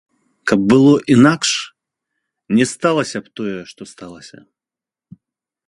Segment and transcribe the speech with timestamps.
[0.51, 1.51] Каб было інакш,
[2.61, 4.37] не сталася б тое, што сталася.